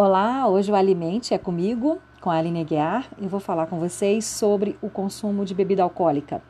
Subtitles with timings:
[0.00, 4.24] Olá, hoje o Alimente é comigo, com a Aline Guiar, e vou falar com vocês
[4.24, 6.40] sobre o consumo de bebida alcoólica.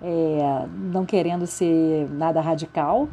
[0.00, 3.08] É, não querendo ser nada radical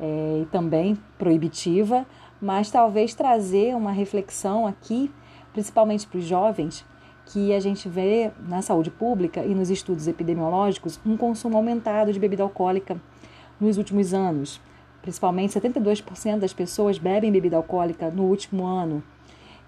[0.00, 2.04] é, e também proibitiva,
[2.40, 5.08] mas talvez trazer uma reflexão aqui,
[5.52, 6.84] principalmente para os jovens,
[7.26, 12.18] que a gente vê na saúde pública e nos estudos epidemiológicos um consumo aumentado de
[12.18, 13.00] bebida alcoólica
[13.60, 14.60] nos últimos anos.
[15.02, 19.02] Principalmente 72% das pessoas bebem bebida alcoólica no último ano.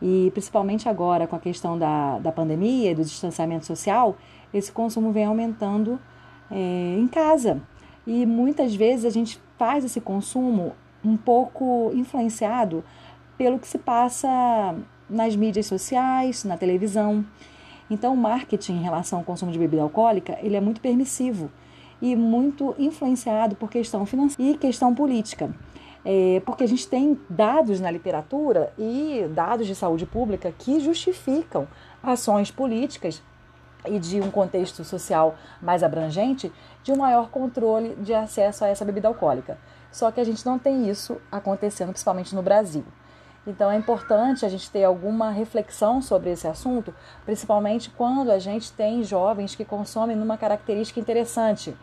[0.01, 4.17] E principalmente agora, com a questão da, da pandemia e do distanciamento social,
[4.53, 6.01] esse consumo vem aumentando
[6.51, 7.61] é, em casa.
[8.07, 10.73] E muitas vezes a gente faz esse consumo
[11.05, 12.85] um pouco influenciado
[13.37, 14.75] pelo que se passa
[15.09, 17.25] nas mídias sociais, na televisão.
[17.91, 21.51] Então, o marketing em relação ao consumo de bebida alcoólica, ele é muito permissivo
[22.05, 25.51] e muito influenciado por questão financeira e questão política.
[26.05, 31.67] É, porque a gente tem dados na literatura e dados de saúde pública que justificam
[32.03, 33.23] ações políticas
[33.87, 36.53] e de um contexto social mais abrangente
[36.83, 39.57] de um maior controle de acesso a essa bebida alcoólica.
[39.91, 42.85] Só que a gente não tem isso acontecendo, principalmente no Brasil.
[43.47, 48.73] Então é importante a gente ter alguma reflexão sobre esse assunto, principalmente quando a gente
[48.73, 51.77] tem jovens que consomem numa característica interessante,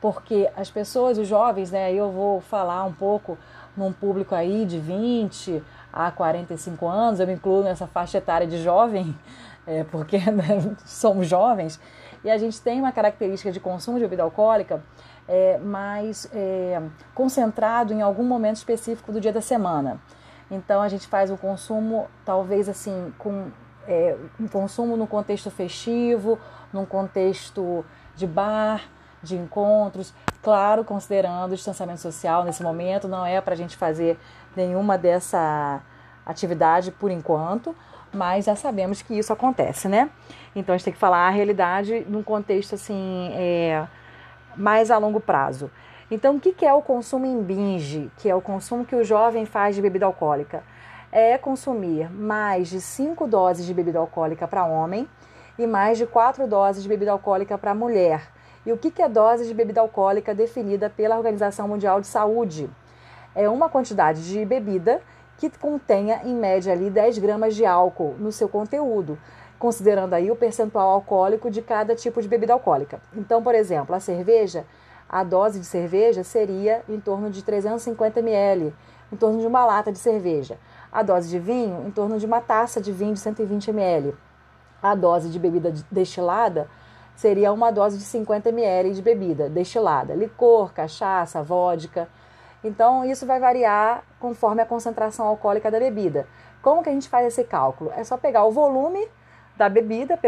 [0.00, 3.36] porque as pessoas, os jovens, né, eu vou falar um pouco
[3.76, 8.62] num público aí de 20 a 45 anos, eu me incluo nessa faixa etária de
[8.62, 9.16] jovem,
[9.66, 11.78] é, porque né, somos jovens,
[12.24, 14.82] e a gente tem uma característica de consumo de bebida alcoólica
[15.28, 16.80] é, mais é,
[17.14, 20.00] concentrado em algum momento específico do dia da semana.
[20.52, 23.50] Então a gente faz o consumo, talvez assim, com
[23.88, 26.38] é, um consumo no contexto festivo,
[26.70, 27.82] num contexto
[28.14, 28.82] de bar,
[29.22, 34.18] de encontros, claro, considerando o distanciamento social nesse momento, não é para a gente fazer
[34.54, 35.80] nenhuma dessa
[36.26, 37.74] atividade por enquanto,
[38.12, 40.10] mas já sabemos que isso acontece, né?
[40.54, 43.86] Então a gente tem que falar a realidade num contexto assim é,
[44.54, 45.70] mais a longo prazo.
[46.14, 49.46] Então, o que é o consumo em binge, que é o consumo que o jovem
[49.46, 50.62] faz de bebida alcoólica?
[51.10, 55.08] É consumir mais de 5 doses de bebida alcoólica para homem
[55.58, 58.28] e mais de 4 doses de bebida alcoólica para mulher.
[58.66, 62.68] E o que é dose de bebida alcoólica definida pela Organização Mundial de Saúde?
[63.34, 65.00] É uma quantidade de bebida
[65.38, 69.18] que contenha, em média, ali 10 gramas de álcool no seu conteúdo,
[69.58, 73.00] considerando aí o percentual alcoólico de cada tipo de bebida alcoólica.
[73.16, 74.66] Então, por exemplo, a cerveja
[75.12, 78.74] a dose de cerveja seria em torno de 350 ml,
[79.12, 80.58] em torno de uma lata de cerveja.
[80.90, 84.14] A dose de vinho, em torno de uma taça de vinho de 120 ml.
[84.82, 86.66] A dose de bebida destilada
[87.14, 92.08] seria uma dose de 50 ml de bebida destilada, licor, cachaça, vodka.
[92.64, 96.26] Então, isso vai variar conforme a concentração alcoólica da bebida.
[96.62, 97.92] Como que a gente faz esse cálculo?
[97.94, 99.06] É só pegar o volume
[99.56, 100.18] da bebida,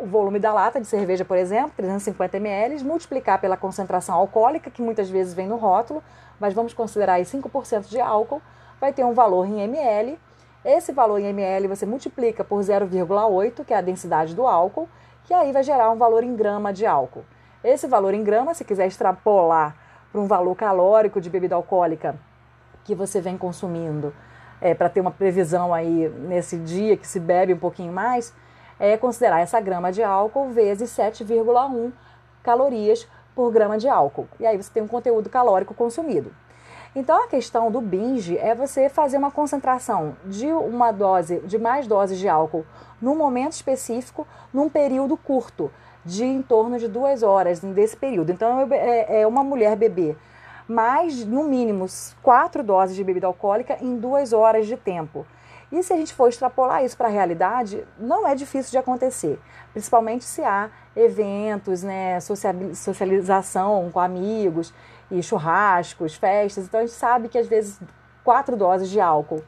[0.00, 4.80] o volume da lata de cerveja, por exemplo, 350 ml, multiplicar pela concentração alcoólica, que
[4.80, 6.02] muitas vezes vem no rótulo,
[6.38, 8.40] mas vamos considerar aí 5% de álcool,
[8.80, 10.18] vai ter um valor em ml.
[10.64, 14.88] Esse valor em ml você multiplica por 0,8, que é a densidade do álcool,
[15.24, 17.24] que aí vai gerar um valor em grama de álcool.
[17.62, 19.76] Esse valor em grama, se quiser extrapolar
[20.12, 22.16] para um valor calórico de bebida alcoólica
[22.84, 24.14] que você vem consumindo,
[24.60, 28.32] é, para ter uma previsão aí nesse dia que se bebe um pouquinho mais,
[28.78, 31.92] é considerar essa grama de álcool vezes 7,1
[32.42, 34.28] calorias por grama de álcool.
[34.38, 36.32] E aí você tem um conteúdo calórico consumido.
[36.94, 41.86] Então a questão do binge é você fazer uma concentração de uma dose, de mais
[41.86, 42.64] doses de álcool
[43.00, 45.70] num momento específico, num período curto,
[46.04, 48.32] de em torno de duas horas desse período.
[48.32, 50.16] Então é, é uma mulher beber
[50.68, 51.86] mais, no mínimo,
[52.22, 55.26] quatro doses de bebida alcoólica em duas horas de tempo.
[55.70, 59.38] E se a gente for extrapolar isso para a realidade, não é difícil de acontecer,
[59.72, 62.18] principalmente se há eventos, né,
[62.74, 64.72] socialização com amigos
[65.10, 66.64] e churrascos, festas.
[66.64, 67.78] Então a gente sabe que às vezes
[68.24, 69.42] quatro doses de álcool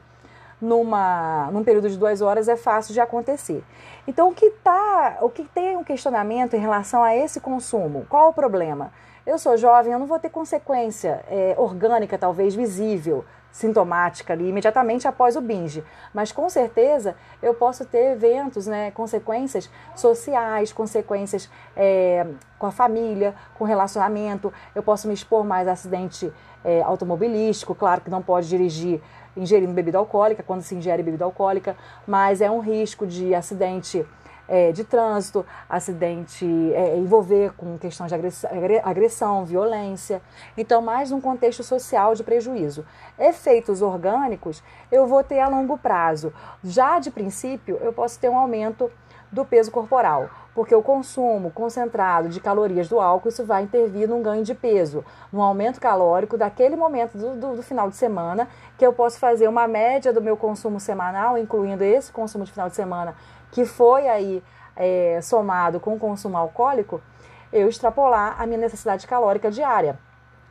[0.61, 3.63] numa, num período de duas horas é fácil de acontecer.
[4.07, 8.05] Então o que tá, o que tem um questionamento em relação a esse consumo?
[8.07, 8.91] Qual o problema?
[9.25, 15.07] Eu sou jovem, eu não vou ter consequência é, orgânica, talvez visível, sintomática ali imediatamente
[15.07, 15.83] após o binge.
[16.13, 22.25] Mas com certeza eu posso ter eventos, né, consequências sociais, consequências é,
[22.57, 24.53] com a família, com relacionamento.
[24.73, 26.31] Eu posso me expor mais a acidente
[26.63, 27.75] é, automobilístico.
[27.75, 29.01] Claro que não pode dirigir
[29.35, 31.75] ingerindo bebida alcoólica, quando se ingere bebida alcoólica,
[32.05, 34.05] mas é um risco de acidente
[34.51, 38.13] é, de trânsito, acidente é, envolver com questão de
[38.83, 40.21] agressão, violência.
[40.57, 42.85] Então, mais um contexto social de prejuízo.
[43.17, 44.61] Efeitos orgânicos
[44.91, 46.33] eu vou ter a longo prazo.
[46.61, 48.91] Já de princípio, eu posso ter um aumento
[49.31, 54.21] do peso corporal, porque o consumo concentrado de calorias do álcool isso vai intervir num
[54.21, 58.85] ganho de peso, num aumento calórico daquele momento do, do, do, final de semana, que
[58.85, 62.75] eu posso fazer uma média do meu consumo semanal, incluindo esse consumo de final de
[62.75, 63.15] semana,
[63.51, 64.43] que foi aí
[64.75, 67.01] é, somado com o consumo alcoólico,
[67.51, 69.99] eu extrapolar a minha necessidade calórica diária.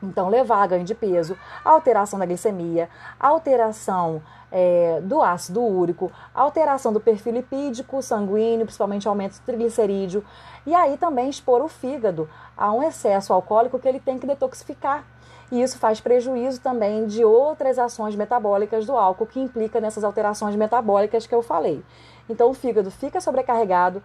[0.02, 2.88] Então, levar a ganho de peso, alteração da glicemia,
[3.18, 10.24] alteração é, do ácido úrico, alteração do perfil lipídico sanguíneo, principalmente aumento do triglicerídeo,
[10.66, 15.04] e aí também expor o fígado a um excesso alcoólico que ele tem que detoxificar.
[15.50, 20.54] E isso faz prejuízo também de outras ações metabólicas do álcool que implica nessas alterações
[20.54, 21.82] metabólicas que eu falei.
[22.28, 24.02] Então o fígado fica sobrecarregado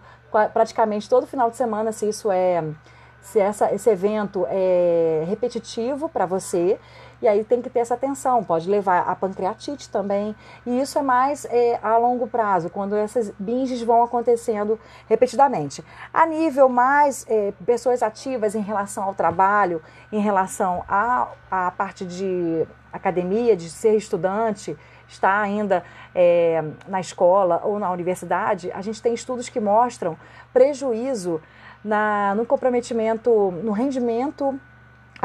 [0.52, 2.62] praticamente todo final de semana, se isso é
[3.26, 6.78] se essa, esse evento é repetitivo para você,
[7.20, 10.34] e aí tem que ter essa atenção, pode levar a pancreatite também,
[10.64, 14.78] e isso é mais é, a longo prazo, quando essas binges vão acontecendo
[15.08, 15.84] repetidamente.
[16.12, 19.82] A nível mais é, pessoas ativas em relação ao trabalho,
[20.12, 24.76] em relação à, à parte de academia, de ser estudante,
[25.08, 25.84] estar ainda
[26.14, 30.16] é, na escola ou na universidade, a gente tem estudos que mostram
[30.52, 31.40] prejuízo
[31.84, 34.58] na, no comprometimento, no rendimento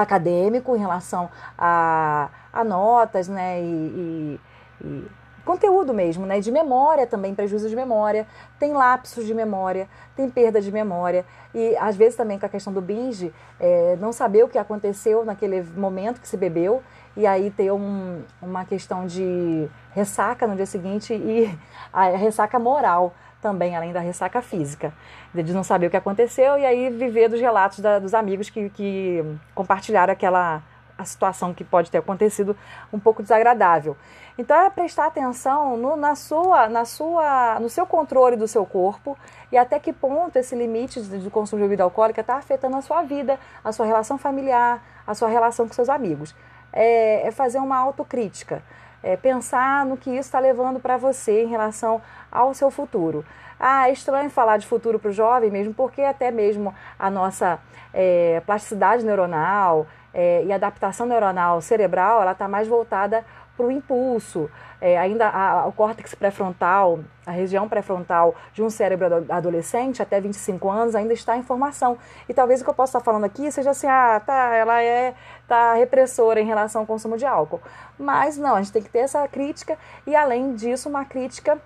[0.02, 4.40] acadêmico em relação a, a notas, né, e, e,
[4.84, 5.08] e
[5.46, 8.28] conteúdo mesmo, né, de memória também, prejuízo de memória,
[8.60, 12.72] tem lapsos de memória, tem perda de memória e às vezes também com a questão
[12.72, 16.82] do binge, é, não saber o que aconteceu naquele momento que se bebeu
[17.16, 21.58] e aí ter um, uma questão de ressaca no dia seguinte e
[21.92, 24.94] a ressaca moral também, além da ressaca física,
[25.34, 28.70] de não saber o que aconteceu e aí viver dos relatos da, dos amigos que,
[28.70, 29.24] que
[29.54, 30.64] compartilharam aquela
[31.02, 32.56] a situação que pode ter acontecido
[32.94, 33.98] um pouco desagradável.
[34.38, 39.18] Então é prestar atenção no, na sua, na sua, no seu controle do seu corpo
[39.52, 43.02] e até que ponto esse limite do consumo de bebida alcoólica está afetando a sua
[43.02, 46.36] vida, a sua relação familiar, a sua relação com seus amigos.
[46.72, 48.64] É, é fazer uma autocrítica
[49.04, 52.02] é, pensar no que isso está levando para você em relação
[52.32, 53.26] ao seu futuro.
[53.60, 57.60] Ah, é estranho falar de futuro para o jovem mesmo, porque até mesmo a nossa
[57.94, 63.24] é, plasticidade neuronal é, e adaptação neuronal cerebral, ela está mais voltada
[63.56, 64.50] para o impulso.
[64.80, 70.70] É, ainda a, o córtex pré-frontal, a região pré-frontal de um cérebro adolescente até 25
[70.70, 71.98] anos ainda está em formação.
[72.28, 75.14] E talvez o que eu possa estar falando aqui seja assim, ah, tá, ela é
[75.48, 77.62] tá repressora em relação ao consumo de álcool.
[77.98, 79.78] Mas não, a gente tem que ter essa crítica
[80.08, 81.60] e além disso uma crítica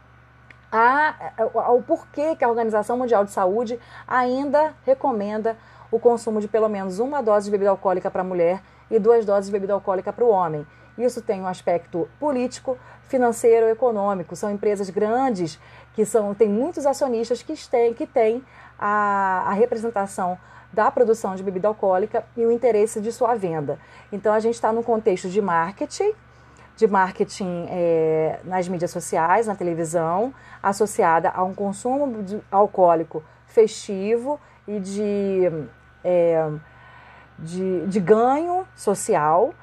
[1.53, 5.55] ao porquê que a Organização Mundial de Saúde ainda recomenda
[5.89, 8.61] o consumo de pelo menos uma dose de bebida alcoólica para a mulher
[8.91, 10.65] e duas doses de bebida alcoólica para o homem.
[10.97, 12.77] Isso tem um aspecto político,
[13.07, 14.35] financeiro, econômico.
[14.35, 15.59] São empresas grandes
[15.93, 18.43] que são, têm muitos acionistas que têm, que têm
[18.77, 20.37] a, a representação
[20.71, 23.79] da produção de bebida alcoólica e o interesse de sua venda.
[24.11, 26.13] Então a gente está num contexto de marketing,
[26.75, 34.39] de marketing é, nas mídias sociais, na televisão, associada a um consumo de alcoólico festivo
[34.67, 35.43] e de,
[36.03, 36.49] é,
[37.39, 39.53] de, de ganho social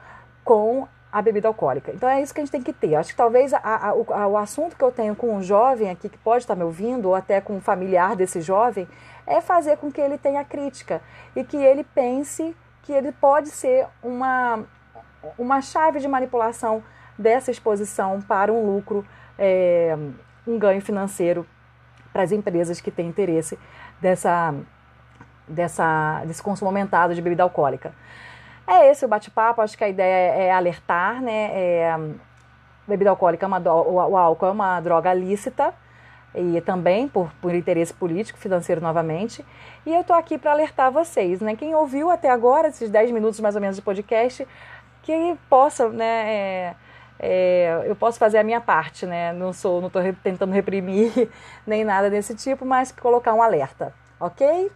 [0.43, 1.93] com a bebida alcoólica.
[1.93, 2.95] Então é isso que a gente tem que ter.
[2.95, 5.91] Acho que talvez a, a, o, a, o, assunto que eu tenho com um jovem
[5.91, 8.89] aqui que pode estar me ouvindo, ou até com um familiar desse jovem,
[9.27, 11.03] é fazer com que ele tenha crítica
[11.37, 14.65] e que ele pense que ele pode ser uma,
[15.39, 16.83] uma chave de manipulação
[17.19, 19.07] dessa exposição para um lucro,
[19.39, 19.97] é,
[20.47, 21.47] um ganho financeiro
[22.11, 23.59] para as empresas que têm interesse
[24.01, 24.55] dessa,
[25.47, 27.95] dessa, desse consumo aumentado de bebida alcoólica.
[28.67, 31.51] É esse o bate-papo, acho que a ideia é, é alertar, né?
[31.53, 31.99] É,
[32.87, 35.75] bebida alcoólica, é uma, o, álcool é uma droga lícita,
[36.35, 39.45] e também por, por interesse político, financeiro novamente.
[39.85, 41.57] E eu estou aqui para alertar vocês, né?
[41.57, 44.47] Quem ouviu até agora, esses 10 minutos mais ou menos de podcast,
[45.03, 46.05] que possa, né?
[46.05, 46.75] É,
[47.19, 49.33] é, eu posso fazer a minha parte, né?
[49.33, 51.31] Não sou, não estou tentando reprimir
[51.67, 54.71] nem nada desse tipo, mas colocar um alerta, ok?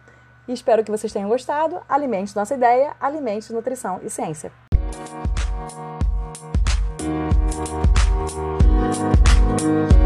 [0.47, 1.81] E espero que vocês tenham gostado.
[1.87, 4.51] Alimente nossa ideia, alimente nutrição e ciência.
[9.57, 9.96] Música